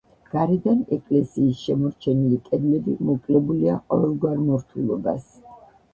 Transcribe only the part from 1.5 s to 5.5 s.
შემორჩენილი კედლები მოკლებულია ყოველგვარ მორთულობას.